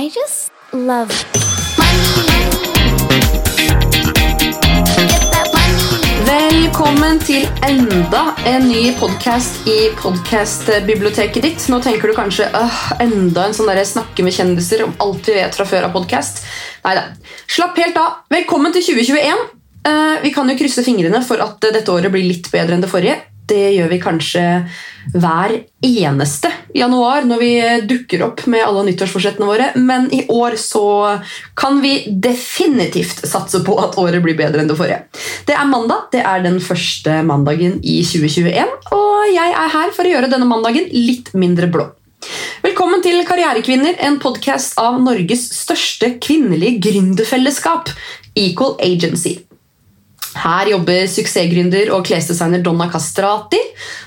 I 0.00 0.04
just 0.08 0.48
love 0.72 1.12
Velkommen 6.24 7.18
til 7.20 7.44
enda 7.66 8.22
en 8.48 8.64
ny 8.70 8.94
podkast 8.96 9.68
i 9.68 9.90
podkastbiblioteket 9.98 11.44
ditt. 11.44 11.66
Nå 11.68 11.82
tenker 11.84 12.08
du 12.08 12.16
kanskje 12.16 12.48
øh, 12.48 12.80
enda 13.04 13.44
en 13.44 13.56
sånn 13.58 13.68
snakke 13.90 14.24
med 14.24 14.38
kjendiser 14.38 14.86
om 14.86 14.96
alt 15.04 15.28
vi 15.28 15.36
vet 15.36 15.58
fra 15.58 15.68
før 15.68 15.90
av 15.90 15.92
podkast. 15.98 16.46
Nei 16.86 16.96
da. 16.96 17.04
Slapp 17.44 17.76
helt 17.82 18.00
av. 18.00 18.22
Velkommen 18.32 18.72
til 18.72 18.86
2021. 18.94 19.44
Uh, 19.84 20.16
vi 20.24 20.32
kan 20.32 20.48
jo 20.48 20.56
krysse 20.56 20.84
fingrene 20.86 21.20
for 21.24 21.44
at 21.44 21.60
eh, 21.64 21.76
dette 21.76 21.92
året 21.92 22.12
blir 22.12 22.24
litt 22.24 22.48
bedre 22.52 22.78
enn 22.78 22.86
det 22.86 22.92
forrige. 22.92 23.20
Det 23.50 23.66
gjør 23.74 23.90
vi 23.90 23.98
kanskje 24.02 24.44
hver 25.10 25.56
eneste 25.82 26.50
januar 26.76 27.24
når 27.26 27.40
vi 27.40 27.50
dukker 27.90 28.22
opp 28.28 28.44
med 28.52 28.62
alle 28.62 28.84
nyttårsforsettene 28.86 29.48
våre. 29.48 29.70
Men 29.80 30.06
i 30.14 30.22
år 30.30 30.54
så 30.60 30.84
kan 31.58 31.80
vi 31.82 31.96
definitivt 32.22 33.24
satse 33.26 33.62
på 33.66 33.74
at 33.82 33.98
året 33.98 34.22
blir 34.22 34.38
bedre 34.38 34.62
enn 34.62 34.70
det 34.70 34.78
forrige. 34.78 35.02
Det 35.48 35.56
er 35.56 35.70
mandag, 35.70 36.06
det 36.14 36.22
er 36.22 36.44
den 36.46 36.60
første 36.62 37.20
mandagen 37.26 37.80
i 37.82 38.00
2021, 38.06 38.76
og 38.94 39.32
jeg 39.34 39.56
er 39.64 39.74
her 39.74 39.96
for 39.96 40.06
å 40.06 40.14
gjøre 40.14 40.30
denne 40.30 40.48
mandagen 40.50 40.86
litt 40.94 41.34
mindre 41.34 41.70
blå. 41.72 41.90
Velkommen 42.60 43.00
til 43.02 43.22
Karrierekvinner, 43.26 43.96
en 44.04 44.20
podkast 44.22 44.76
av 44.78 45.00
Norges 45.02 45.46
største 45.56 46.18
kvinnelige 46.22 46.76
gründerfellesskap, 46.90 47.88
Equal 48.38 48.76
Agency. 48.84 49.38
Her 50.38 50.68
jobber 50.70 51.08
suksessgründer 51.10 51.90
og 51.96 52.04
klesdesigner 52.06 52.62
Donna 52.62 52.86
Castrati, 52.92 53.58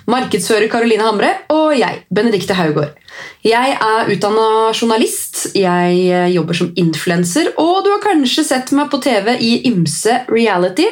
markedsfører 0.07 0.69
Caroline 0.71 1.03
Hamre 1.03 1.33
og 1.51 1.73
jeg, 1.75 2.05
Benedikte 2.13 2.55
Haugård. 2.55 2.95
Jeg 3.43 3.73
er 3.75 4.07
utdanna 4.09 4.71
journalist, 4.71 5.49
jeg 5.57 5.97
eh, 6.07 6.29
jobber 6.31 6.55
som 6.55 6.69
influenser, 6.79 7.49
og 7.59 7.83
du 7.83 7.89
har 7.91 7.99
kanskje 8.05 8.45
sett 8.47 8.71
meg 8.75 8.87
på 8.91 9.01
TV 9.03 9.33
i 9.43 9.51
ymse 9.67 10.15
reality, 10.31 10.85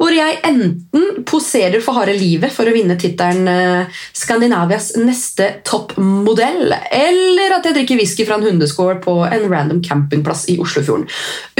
hvor 0.00 0.14
jeg 0.16 0.38
enten 0.48 1.22
poserer 1.28 1.84
for 1.84 2.00
harde 2.00 2.16
livet 2.16 2.54
for 2.54 2.66
å 2.68 2.72
vinne 2.72 2.96
tittelen 2.98 3.50
eh, 3.52 4.00
Skandinavias 4.16 4.94
neste 5.02 5.50
toppmodell, 5.68 6.72
eller 6.96 7.58
at 7.58 7.68
jeg 7.68 7.76
drikker 7.76 8.00
whisky 8.00 8.24
fra 8.24 8.40
en 8.40 8.48
hundeskål 8.48 9.02
på 9.04 9.18
en 9.28 9.46
random 9.52 9.84
campingplass 9.84 10.46
i 10.48 10.56
Oslofjorden. 10.64 11.06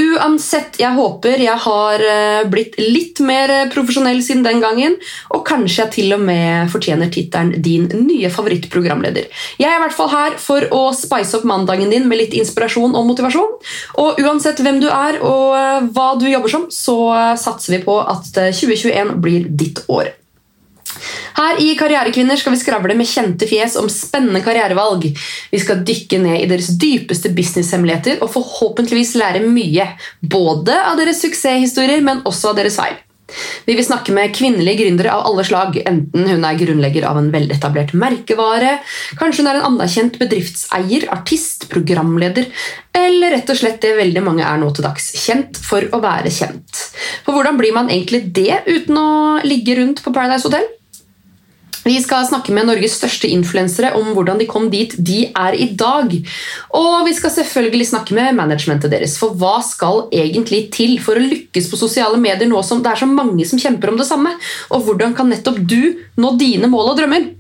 Uansett, 0.09 0.79
jeg 0.81 0.95
håper 0.95 1.43
jeg 1.43 1.61
har 1.65 2.03
eh, 2.05 2.43
blitt 2.51 2.77
litt 2.81 3.21
mer 3.25 3.51
profesjonell 3.73 4.21
siden 4.25 4.45
den 4.47 4.63
gangen, 4.63 4.97
og 5.35 5.45
kanskje 5.49 5.83
jeg 5.83 5.95
til 5.97 6.15
og 6.17 6.23
med 6.29 6.71
fortjener 6.73 7.11
tittelen 7.13 7.63
Din 7.65 7.89
nye 8.07 8.31
favorittprogramleder. 8.33 9.29
Jeg 9.59 9.69
er 9.69 9.79
i 9.79 9.83
hvert 9.83 9.97
fall 9.97 10.13
her 10.13 10.39
for 10.43 10.67
å 10.75 10.83
spice 10.97 11.39
opp 11.39 11.47
mandagen 11.49 11.93
din 11.93 12.09
med 12.11 12.23
litt 12.23 12.37
inspirasjon 12.39 12.97
og 12.99 13.09
motivasjon. 13.11 13.59
Og 14.03 14.23
uansett 14.23 14.63
hvem 14.65 14.81
du 14.83 14.89
er 14.91 15.21
og 15.23 15.59
eh, 15.59 15.91
hva 15.95 16.13
du 16.21 16.29
jobber 16.29 16.55
som, 16.55 16.69
så 16.73 16.99
eh, 17.17 17.35
satser 17.41 17.79
vi 17.79 17.85
på 17.87 17.99
at 18.03 18.31
2021 18.33 19.19
blir 19.23 19.51
ditt 19.51 19.85
år. 19.89 20.18
Her 21.39 21.61
i 21.63 21.75
Karrierekvinner 21.79 22.39
skal 22.41 22.55
vi 22.57 22.59
skravle 22.59 22.97
med 22.99 23.07
kjente 23.07 23.47
fjes 23.47 23.77
om 23.79 23.87
spennende 23.93 24.43
karrierevalg. 24.43 25.05
Vi 25.53 25.61
skal 25.63 25.85
dykke 25.87 26.19
ned 26.25 26.43
i 26.43 26.49
deres 26.51 26.73
dypeste 26.83 27.31
businesshemmeligheter 27.37 28.25
og 28.25 28.33
forhåpentligvis 28.35 29.15
lære 29.21 29.45
mye. 29.47 29.87
Både 30.19 30.75
av 30.75 30.99
deres 30.99 31.23
suksesshistorier, 31.23 32.03
men 32.03 32.25
også 32.27 32.51
av 32.51 32.59
deres 32.59 32.79
feil. 32.81 32.97
Vi 33.69 33.75
vil 33.77 33.85
snakke 33.85 34.15
med 34.17 34.33
kvinnelige 34.35 34.81
gründere 34.81 35.13
av 35.13 35.27
alle 35.29 35.45
slag, 35.45 35.77
enten 35.87 36.25
hun 36.27 36.47
er 36.49 36.57
grunnlegger 36.59 37.05
av 37.05 37.19
en 37.21 37.29
veletablert 37.31 37.93
merkevare, 37.93 38.79
kanskje 39.21 39.45
hun 39.45 39.51
er 39.51 39.59
en 39.59 39.67
anerkjent 39.69 40.17
bedriftseier, 40.19 41.05
artist, 41.13 41.69
programleder, 41.69 42.49
eller 42.97 43.37
rett 43.37 43.53
og 43.53 43.61
slett 43.61 43.83
det 43.85 43.93
veldig 44.01 44.25
mange 44.25 44.49
er 44.49 44.57
nå 44.59 44.73
til 44.73 44.89
dags, 44.89 45.11
kjent 45.27 45.61
for 45.61 45.85
å 45.93 46.01
være 46.03 46.33
kjent. 46.33 46.83
For 47.27 47.37
hvordan 47.37 47.61
blir 47.61 47.77
man 47.77 47.93
egentlig 47.93 48.25
det 48.33 48.63
uten 48.65 48.97
å 48.97 49.11
ligge 49.45 49.77
rundt 49.77 50.01
på 50.03 50.17
Paradise 50.17 50.49
Hotel? 50.49 50.65
Vi 51.89 51.97
skal 52.05 52.27
snakke 52.29 52.53
med 52.53 52.67
Norges 52.69 52.99
største 52.99 53.31
influensere 53.33 53.95
om 53.97 54.11
hvordan 54.13 54.41
de 54.43 54.47
kom 54.51 54.67
dit 54.69 54.93
de 55.01 55.23
er 55.31 55.55
i 55.57 55.71
dag. 55.79 56.13
Og 56.77 57.07
vi 57.07 57.15
skal 57.17 57.33
selvfølgelig 57.33 57.87
snakke 57.89 58.17
med 58.19 58.37
managementet 58.37 58.93
deres, 58.93 59.17
for 59.21 59.33
hva 59.41 59.57
skal 59.65 60.05
egentlig 60.13 60.67
til 60.75 60.99
for 61.01 61.17
å 61.17 61.25
lykkes 61.25 61.71
på 61.71 61.81
sosiale 61.81 62.21
medier 62.21 62.51
nå 62.51 62.61
som 62.67 62.83
det 62.85 62.93
er 62.93 63.01
så 63.01 63.09
mange 63.09 63.47
som 63.49 63.61
kjemper 63.63 63.95
om 63.95 64.01
det 64.01 64.09
samme? 64.11 64.35
Og 64.69 64.85
hvordan 64.85 65.17
kan 65.17 65.33
nettopp 65.33 65.63
du 65.65 66.05
nå 66.21 66.35
dine 66.37 66.69
mål 66.69 66.93
og 66.93 67.01
drømmer? 67.01 67.31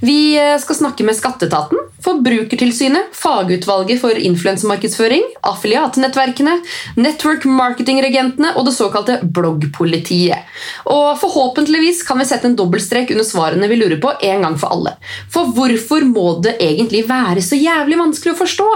Vi 0.00 0.38
eh, 0.38 0.56
skal 0.58 0.76
snakke 0.76 1.04
med 1.04 1.16
Skatteetaten, 1.16 1.78
Forbrukertilsynet, 2.00 3.10
fagutvalget 3.12 4.00
for 4.00 4.16
influensemarkedsføring, 4.16 5.26
affiliatnettverkene, 5.44 6.54
network 6.96 7.44
marketing-regentene 7.44 8.54
og 8.56 8.64
det 8.68 8.74
såkalte 8.76 9.18
bloggpolitiet. 9.22 10.48
Og 10.88 11.20
Forhåpentligvis 11.20 12.00
kan 12.08 12.20
vi 12.20 12.28
sette 12.30 12.48
en 12.48 12.56
dobbeltstrek 12.56 13.12
under 13.12 13.28
svarene 13.28 13.68
vi 13.68 13.76
lurer 13.82 14.00
på 14.00 14.14
en 14.30 14.46
gang 14.46 14.56
for 14.60 14.72
alle. 14.72 14.96
For 15.32 15.52
hvorfor 15.56 16.08
må 16.08 16.32
det 16.44 16.56
egentlig 16.64 17.04
være 17.10 17.44
så 17.44 17.60
jævlig 17.60 18.00
vanskelig 18.00 18.34
å 18.34 18.40
forstå? 18.40 18.72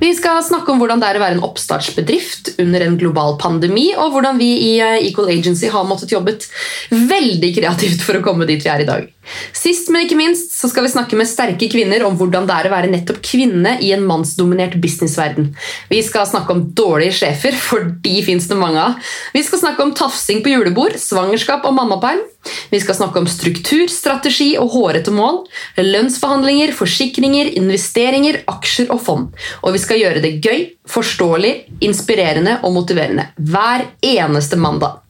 Vi 0.00 0.10
skal 0.16 0.42
snakke 0.44 0.72
om 0.72 0.80
hvordan 0.82 1.02
det 1.02 1.10
er 1.10 1.18
å 1.18 1.22
være 1.22 1.38
en 1.38 1.46
oppstartsbedrift 1.46 2.54
under 2.62 2.84
en 2.84 2.98
global 3.00 3.36
pandemi, 3.40 3.90
og 3.96 4.14
hvordan 4.14 4.40
vi 4.40 4.50
i 4.68 4.72
eh, 4.82 5.00
Equal 5.08 5.30
Agency 5.32 5.70
har 5.72 5.86
måttet 5.88 6.14
jobbet 6.14 6.48
veldig 6.90 7.52
kreativt 7.58 8.04
for 8.06 8.18
å 8.18 8.24
komme 8.24 8.48
dit 8.48 8.64
vi 8.64 8.72
er 8.72 8.84
i 8.84 8.88
dag. 8.88 9.10
Sist, 9.56 9.88
men 9.88 10.04
ikke 10.04 10.18
minst, 10.18 10.52
så 10.52 10.68
skal 10.68 10.84
vi 10.84 10.92
snakke 10.92 11.16
med 11.16 11.28
sterke 11.28 11.68
kvinner 11.72 12.04
om 12.04 12.16
hvordan 12.18 12.48
det 12.48 12.58
er 12.58 12.68
å 12.68 12.74
være 12.74 12.90
nettopp 12.92 13.22
kvinne 13.24 13.78
i 13.84 13.92
en 13.96 14.04
mannsdominert 14.04 14.76
businessverden. 14.82 15.52
Vi 15.88 16.02
skal 16.04 16.28
snakke 16.28 16.52
om 16.52 16.66
dårlige 16.76 17.16
sjefer, 17.22 17.56
for 17.56 17.88
de 18.04 18.18
fins 18.26 18.48
det 18.50 18.58
mange 18.60 18.82
av. 18.82 19.00
Vi 19.32 19.42
skal 19.46 19.62
snakke 19.62 19.86
om 19.86 19.94
tafsing 19.96 20.44
på 20.44 20.52
julebord, 20.52 20.98
svangerskap 21.00 21.64
og 21.64 21.76
mammaperm. 21.78 22.22
Vi 22.68 22.80
skal 22.82 22.98
snakke 22.98 23.22
om 23.22 23.28
struktur, 23.30 23.86
strategi 23.88 24.50
og 24.60 24.74
hårete 24.74 25.12
mål, 25.14 25.44
lønnsforhandlinger, 25.80 26.74
forsikringer, 26.76 27.54
investeringer, 27.56 28.42
aksjer 28.50 28.92
og 28.92 29.00
fond. 29.06 29.46
Og 29.62 29.74
vi 29.76 29.82
skal 29.82 30.00
gjøre 30.00 30.22
det 30.24 30.38
gøy, 30.44 30.66
forståelig, 30.90 31.54
inspirerende 31.84 32.58
og 32.62 32.74
motiverende 32.76 33.28
hver 33.38 33.86
eneste 34.04 34.58
mandag. 34.60 35.00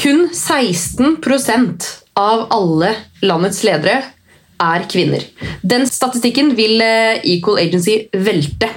Kun 0.00 0.28
16% 0.32 1.88
av 2.20 2.46
alle 2.54 2.94
landets 3.24 3.62
ledere 3.66 4.00
er 4.60 4.86
kvinner. 4.92 5.24
Den 5.62 5.86
statistikken 5.88 6.54
vil 6.56 6.80
eh, 6.84 7.20
Equal 7.24 7.60
Agency 7.62 7.96
velte. 8.12 8.68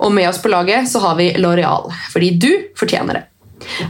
Og 0.00 0.12
med 0.12 0.28
oss 0.28 0.40
på 0.42 0.50
laget 0.50 0.88
så 0.90 1.02
har 1.04 1.18
vi 1.20 1.30
Loreal, 1.38 1.90
fordi 2.12 2.30
du 2.40 2.50
fortjener 2.78 3.20
det. 3.20 3.26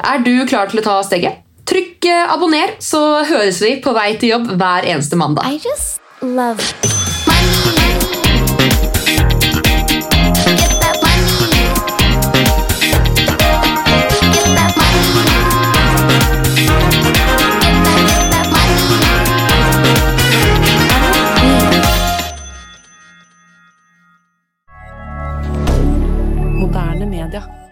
Er 0.03 0.23
du 0.27 0.35
klar 0.51 0.71
til 0.71 0.83
å 0.83 0.87
ta 0.87 0.99
steget? 1.07 1.45
Trykk 1.71 2.11
eh, 2.11 2.35
abonner, 2.35 2.75
så 2.83 3.23
høres 3.29 3.63
vi 3.63 3.77
på 3.83 3.95
vei 3.97 4.13
til 4.19 4.35
jobb 4.35 4.53
hver 4.57 4.91
eneste 4.91 5.19
mandag. 5.19 5.47
I 5.47 5.61
just 5.63 6.01
love 6.23 6.59
Moderne 7.31 8.00
Inter. 27.31 27.70